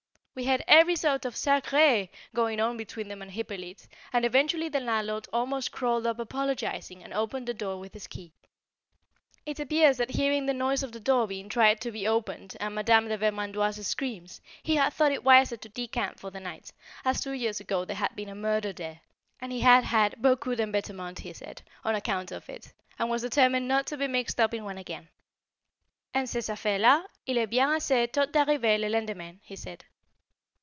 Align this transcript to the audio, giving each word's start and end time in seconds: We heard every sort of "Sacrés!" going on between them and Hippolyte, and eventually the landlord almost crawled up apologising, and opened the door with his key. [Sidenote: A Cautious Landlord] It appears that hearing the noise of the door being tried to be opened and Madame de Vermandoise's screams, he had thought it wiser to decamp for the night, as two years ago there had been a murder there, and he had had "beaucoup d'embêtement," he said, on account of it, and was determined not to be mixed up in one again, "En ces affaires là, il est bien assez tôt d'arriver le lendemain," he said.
We 0.33 0.45
heard 0.45 0.63
every 0.65 0.95
sort 0.95 1.25
of 1.25 1.35
"Sacrés!" 1.35 2.07
going 2.33 2.61
on 2.61 2.77
between 2.77 3.09
them 3.09 3.21
and 3.21 3.29
Hippolyte, 3.29 3.85
and 4.13 4.23
eventually 4.23 4.69
the 4.69 4.79
landlord 4.79 5.27
almost 5.33 5.73
crawled 5.73 6.07
up 6.07 6.19
apologising, 6.19 7.03
and 7.03 7.13
opened 7.13 7.49
the 7.49 7.53
door 7.53 7.77
with 7.81 7.93
his 7.93 8.07
key. 8.07 8.31
[Sidenote: 8.31 8.45
A 8.45 8.55
Cautious 8.55 9.47
Landlord] 9.47 9.49
It 9.49 9.59
appears 9.61 9.97
that 9.97 10.11
hearing 10.17 10.45
the 10.45 10.53
noise 10.53 10.83
of 10.83 10.93
the 10.93 11.01
door 11.01 11.27
being 11.27 11.49
tried 11.49 11.81
to 11.81 11.91
be 11.91 12.07
opened 12.07 12.55
and 12.61 12.73
Madame 12.73 13.09
de 13.09 13.17
Vermandoise's 13.17 13.85
screams, 13.89 14.39
he 14.63 14.77
had 14.77 14.93
thought 14.93 15.11
it 15.11 15.25
wiser 15.25 15.57
to 15.57 15.67
decamp 15.69 16.17
for 16.17 16.31
the 16.31 16.39
night, 16.39 16.71
as 17.03 17.19
two 17.19 17.33
years 17.33 17.59
ago 17.59 17.83
there 17.83 17.97
had 17.97 18.15
been 18.15 18.29
a 18.29 18.33
murder 18.33 18.71
there, 18.71 19.01
and 19.41 19.51
he 19.51 19.59
had 19.59 19.83
had 19.83 20.15
"beaucoup 20.21 20.55
d'embêtement," 20.57 21.19
he 21.19 21.33
said, 21.33 21.61
on 21.83 21.93
account 21.93 22.31
of 22.31 22.49
it, 22.49 22.71
and 22.97 23.09
was 23.09 23.21
determined 23.23 23.67
not 23.67 23.85
to 23.85 23.97
be 23.97 24.07
mixed 24.07 24.39
up 24.39 24.53
in 24.53 24.63
one 24.63 24.77
again, 24.77 25.09
"En 26.13 26.25
ces 26.25 26.47
affaires 26.47 26.81
là, 26.81 27.03
il 27.27 27.37
est 27.37 27.49
bien 27.49 27.67
assez 27.75 28.07
tôt 28.07 28.31
d'arriver 28.31 28.77
le 28.79 28.87
lendemain," 28.87 29.37
he 29.43 29.57
said. 29.57 29.83